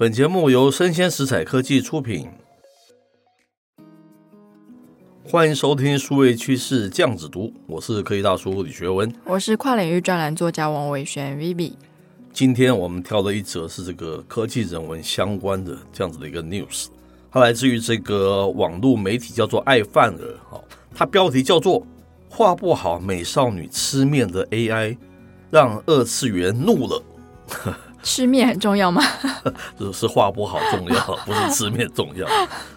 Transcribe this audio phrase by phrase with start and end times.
[0.00, 2.26] 本节目由生鲜食材科技出品，
[5.22, 11.74] 欢迎收听数位趋势酱子读，我是科技大叔李学文，我是跨领域专栏作家王伟轩 Vivi。
[12.32, 16.86] 今天我们挑的一则是这个科技人文相关的这样子的一个 news，
[17.30, 20.64] 它来自于这个网络媒体叫做爱范儿，哦，
[20.94, 21.86] 它标题叫做
[22.30, 24.96] “画不好美少女吃面的 AI
[25.50, 27.02] 让二次元怒了”。
[28.02, 29.02] 吃面很重要吗？
[29.78, 32.26] 是是画不好重要， 不是吃面重要。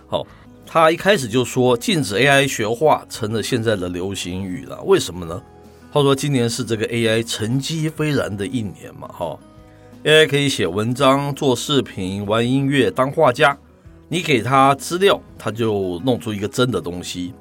[0.07, 0.25] 好，
[0.65, 4.81] 他一开始就说禁止 AI 学画成了现在的流行语了。
[4.84, 5.41] 为什么呢？
[5.91, 9.07] 他说今年是这个 AI 成绩斐然的一年嘛。
[9.07, 9.38] 哈
[10.03, 13.57] ，AI 可以写文章、做视频、玩音乐、当画家。
[14.09, 17.34] 你给他资料，他就弄出一个真的东西。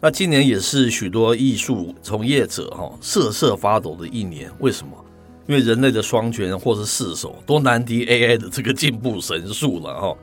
[0.00, 4.50] 那今年也是许多艺术从业者哈瑟瑟发抖的一年。
[4.60, 4.92] 为什么？
[5.48, 10.16] 因为人类的双拳或是四手都难敌 AI 的这个进步神速了哈，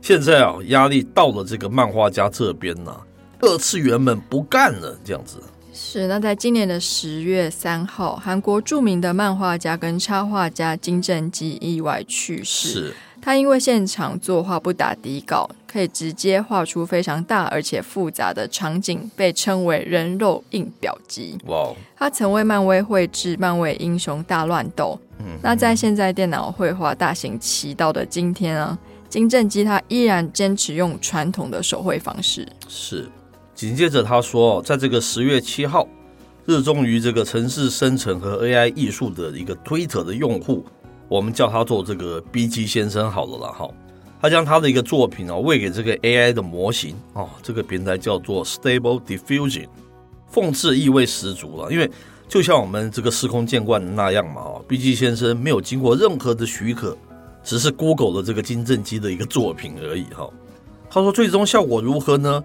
[0.00, 2.96] 现在啊压力到了这个漫画家这边呢，
[3.40, 5.36] 二次元们不干了这样子。
[5.82, 12.68] 是，那在今年的十月三号，韩国著名的漫画家跟插画家金正基意外去世。
[12.68, 12.96] 是。
[13.20, 21.36] 他因为现场作画不打底稿，可以直接画出非常大而且复杂的场景，被称为人肉印表机。
[21.46, 24.98] 哇他曾为漫威绘制漫威英雄大乱斗。
[25.18, 32.46] 嗯，那在现在电脑绘画大行其道的今天啊，金正基他依然坚持用传统的手绘方式。
[32.68, 33.10] 是。
[33.60, 35.86] 紧接着他说，在这个十月七号，
[36.46, 40.64] 热衷于这个城市生成和 AI 艺术的一个 Twitter 的用户。
[41.08, 43.68] 我们叫他做这个 BG 先生好了啦，哈，
[44.18, 49.66] 他将他的一个作品啊喂给这个 AI 的模型啊，这个平台叫做 Stable Diffusion，
[50.32, 51.90] 讽刺意味十足了，因为
[52.26, 56.96] 就像我们这个司空见惯的那样嘛，啊，BG 先生没有经过任何的许可，
[57.44, 60.26] 只是 Google 的这个金正基的一个作品而已，哈。
[60.88, 62.42] 他说最终效果如何呢？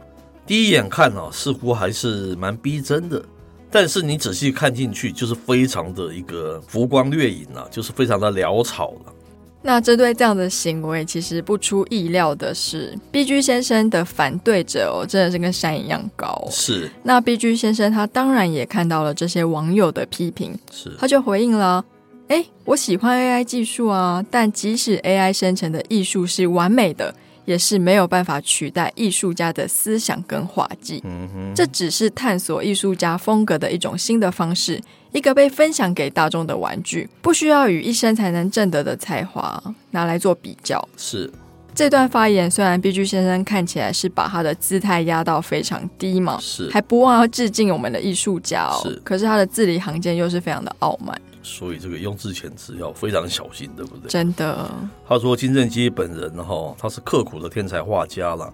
[0.48, 3.24] 第一眼看啊，似乎还是蛮逼真的。
[3.72, 9.14] 但是你仔细看进去，就是非常的一个浮光掠影啊，就是非常的潦草了。
[9.62, 16.48] 那针对这样的行为，其实不出意料的是，BG 先生的反对者哦，真的是跟山一样高。
[16.52, 16.90] 是。
[17.02, 20.92] 那 BG 先生他当然也看到了这些网友的批评，是。
[21.00, 21.84] 他就回应了：
[22.28, 27.14] 哎，我喜欢 AI 技术啊，但即使 AI 生成的艺术是完美的。
[27.46, 39.62] 也是没有办法取代艺术家的思想跟画技，嗯，这只是探索艺术家风格的一种新的方式，一个被分享给大众的玩具，不需要与一生才能挣得的才华
[39.92, 40.86] 拿来做比较。
[40.98, 41.32] 是。
[41.74, 46.70] 这段发言，虽然 BG 先生看起来是把他的姿态压到非常低嘛，是。
[46.72, 51.20] 还不忘要致敬我们的艺术家哦，是，可是他的字里行间又是非常的傲慢。
[51.46, 54.10] 所以这个用字遣词要非常小心，对不对？
[54.10, 54.70] 真的。
[55.08, 58.52] 他说金正基本人哈，他是刻苦的天才画家了。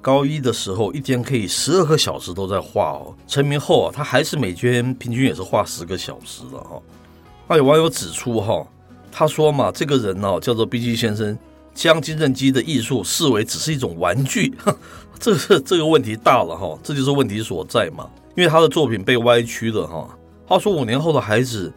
[0.00, 3.14] 高一的时候，一天可以十二个小时都在画哦。
[3.26, 6.80] 成名后啊，他还是每天平均也是画十个小时的哈。
[7.46, 8.66] 那有网友指出哈，
[9.12, 11.38] 他说嘛，这个人呢叫做 BG 先生，
[11.74, 14.54] 将金正基的艺术视为只是一种玩具，
[15.20, 18.08] 这个这个问题大了哈，这就是问题所在嘛。
[18.34, 20.08] 因为他的作品被歪曲了哈。
[20.48, 21.70] 他说五年后的孩子。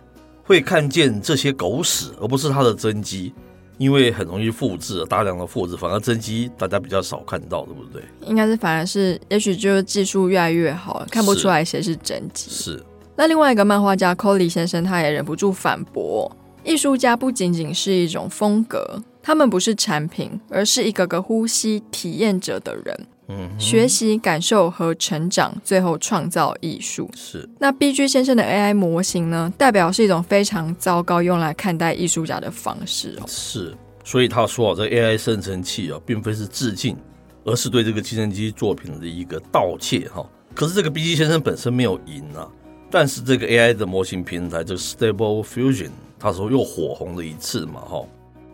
[0.43, 3.33] 会看见这些狗屎，而不是它的真机，
[3.77, 8.03] 因为很容易复制，大量的复制，反而真机大家比较少看到，对不对？
[8.27, 12.51] 应该是反而是，也许就是技术越来越好，看不出来谁是真机。
[12.51, 12.83] 是。
[13.15, 16.29] 那另外一个漫画家 Colly 先生，他也忍不住反驳：
[16.63, 23.07] 艺术家不仅仅是一种风格，他们不是产品，而是一个个呼吸、体验者的人。
[23.27, 27.09] 嗯，学习、感受和成长，最后创造艺术。
[27.15, 27.47] 是。
[27.59, 29.51] 那 BG 先生的 AI 模型呢？
[29.57, 33.25] 代表是一种非常糟糕用来看待艺术家的方式哦。
[33.27, 33.73] 是。
[34.03, 36.97] 所以他说啊，这 AI 生成器啊，并非是致敬，
[37.45, 40.25] 而是对这个计算机作品的一个盗窃哈。
[40.53, 42.45] 可是这个 BG 先生本身没有赢啊，
[42.91, 48.05] 但是这个 AI 的模型平台这个 Stable Fusion，他说又火红了一次嘛哈。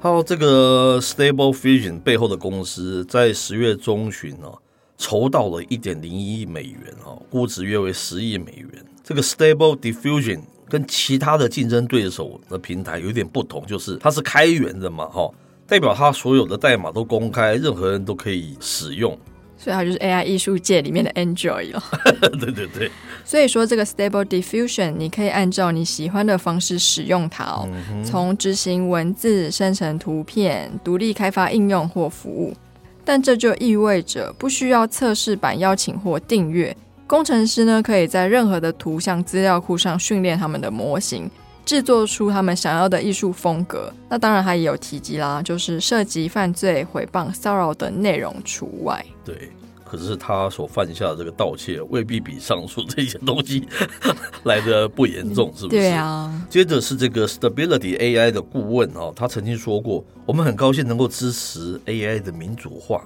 [0.02, 4.50] 还有这个 Stable Fusion 背后的公司在十月中旬呢，
[4.98, 8.86] 筹到了一点零一亿美元啊，估值约为十亿美元。
[9.04, 15.30] 这个 Stable Diffusion 跟其他的竞争对手的平台有点不同，就是它是开源的嘛，哈，
[15.68, 19.20] 代表它所有的代码都公开，任何人都可以使用。
[19.60, 21.84] 所以它就是 AI 艺术界里面的 Android 了。
[22.40, 22.90] 对对对。
[23.26, 27.68] 所以说这个 Stable Diffusion，你可以按照你喜欢的方式使用它哦。
[27.92, 32.56] 嗯、从执行文字、生成图片、独立开发应用或服务。
[33.04, 36.76] 但这就意味着不需要测试版邀请或订阅。
[37.06, 41.30] 工程师呢，可以在任何的图像资料库上训练他们的模型。
[41.70, 43.94] 制作出他们想要的艺术风格。
[44.10, 49.06] 那当然，他也有提及啦，就是涉及犯罪、诽谤、骚扰等内容除外。
[49.24, 49.52] 对。
[49.86, 53.68] 可是他所犯下的这个盗窃，未必比上述这些东西
[54.46, 55.78] 来的不严重，是不是？
[55.78, 56.44] 对啊。
[56.50, 63.04] 接着是这个 Stability AI 的顾问哦，他曾经说过，我们很高兴能够支持 AI 的民主化，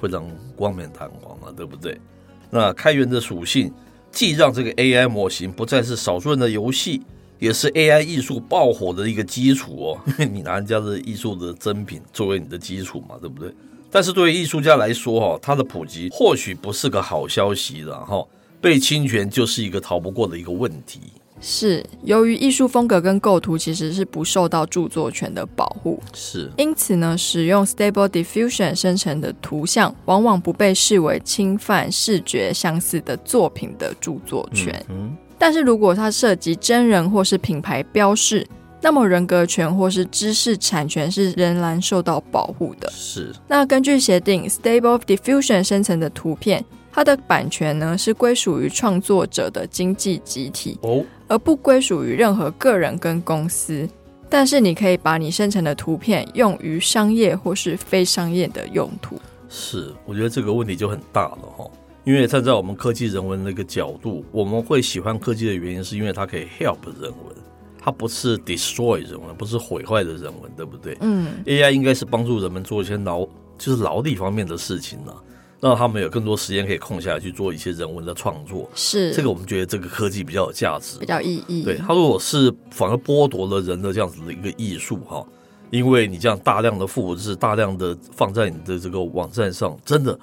[0.00, 0.24] 非常
[0.56, 2.00] 冠冕堂皇啊，对不对？
[2.48, 3.70] 那开源的属性，
[4.10, 7.02] 既让这个 AI 模型不再是少数人的游戏，
[7.38, 10.00] 也是 AI 艺术爆火的一个基础哦。
[10.06, 13.52] 因 为你拿人家的艺术的珍品作为你的基础嘛，对不对？
[13.90, 18.22] 但是对于艺术家来说，哈，它的普及或许不是个好消息了，哈，
[18.60, 21.00] 被侵权就是一个逃不过的一个问题。
[21.40, 34.84] 是由于艺术风格跟构图其实是不受到著作权的保护，是因此呢，使用 Stable Diffusion 生成的图像，往往不被视为侵犯视觉相似的作品的著作权。
[34.88, 38.46] 嗯，但是如果它涉及真人或是品牌标示，
[38.80, 42.90] 那么人格权或是知识产权是仍然受到保护的。
[42.90, 43.32] 是。
[43.46, 53.88] 那根据协定，Stable Diffusion 生成的图片，它的版权呢是归属于创作者的经济集体，哦，而不归属于任何个人跟公司。
[54.28, 59.18] 但是你可以把你生成的图片用于商业或是非商业的用途。
[59.48, 61.64] 是，我觉得这个问题就很大了哈。
[62.08, 67.36] 因为站在我们科技人文那个角度，我们会喜欢科技的原因，是因为它可以 help 人文。
[67.78, 70.96] 它不是 destroy 人文，不是毁坏的人文，对不对？
[71.02, 73.26] 嗯，AI 应该是帮助人们做一些劳，
[73.58, 75.12] 就是劳力方面的事情呢，
[75.60, 78.66] 让他们有更多时间可以空下来去做一些人文的创作。
[78.74, 81.62] 是这个，我们觉得这个科技比较有价值，比较意义。
[81.62, 85.22] 对，它如果是反而剥夺了人的这样子的一个艺术哈，
[85.68, 90.18] 因为你这样大量的复制，大量的放在你的这个网站上，真的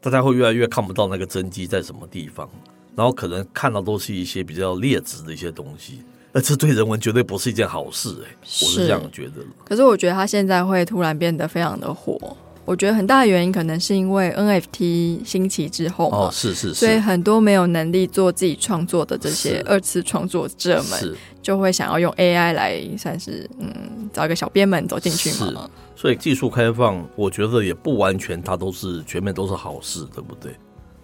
[0.00, 2.48] 大家会越来越看不到那个真机在什么地方，
[2.96, 6.00] 然后可能看到都是一些比较劣质的一些东西。
[6.32, 9.44] 那这对人文绝对不是一件好事哎、欸，我是这样觉得。
[9.64, 25.68] 可是我觉得他现在会突然变得非常的火，我觉得很大的原因可能是因为 NFT 兴起之后嘛，哦，是是是，所以很多没有能力做自己创作的这些二次创作者们，就会想要用 AI 来算是嗯找一个小编们走进去嘛。
[26.00, 30.50] 所以技术开放，我觉得也不完全它都是全面都是好事，对不对？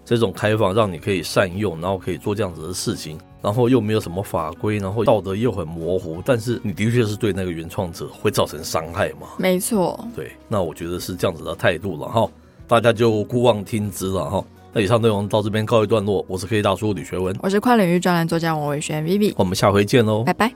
[0.07, 9.27] 这种开放让你可以善用，然后可以做这样子的事情，然后又没有什么法规，然后道德又很模糊，但是你的确是对那个原创者会造成伤害嘛？
[9.37, 12.27] 没错，对，那我觉得是这样子的态度了哈，
[12.67, 14.43] 大家就姑妄听之了哈。
[14.73, 20.51] 那以上内容到这边告一段落，我是科技大叔李学文，我是跨领域专栏作家王伟轩 Vivi，我们下回见喽，拜拜。